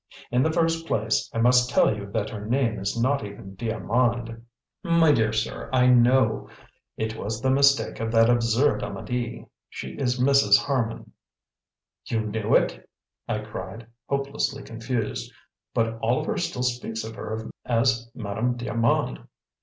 In 0.31 0.41
the 0.41 0.51
first 0.51 0.87
place, 0.87 1.29
I 1.31 1.37
must 1.37 1.69
tell 1.69 1.95
you 1.95 2.07
that 2.07 2.31
her 2.31 2.43
name 2.43 2.79
is 2.79 2.99
not 2.99 3.23
even 3.23 3.53
d'Armand" 3.53 4.43
"My 4.83 5.11
dear 5.11 5.31
sir, 5.31 5.69
I 5.71 5.85
know. 5.89 6.49
It 6.97 7.15
was 7.15 7.39
the 7.39 7.51
mistake 7.51 7.99
of 7.99 8.11
that 8.11 8.27
absurd 8.27 8.81
Amedee. 8.81 9.45
She 9.69 9.91
is 9.91 10.19
Mrs. 10.19 10.57
Harman." 10.57 11.11
"You 12.07 12.21
knew 12.21 12.55
it?" 12.55 12.89
I 13.27 13.41
cried, 13.41 13.85
hopelessly 14.07 14.63
confused. 14.63 15.31
"But 15.71 15.99
Oliver 16.01 16.35
still 16.39 16.63
speaks 16.63 17.03
of 17.03 17.13
her 17.13 17.51
as 17.63 18.09
Madame 18.15 18.57
d'Armand." 18.57 19.27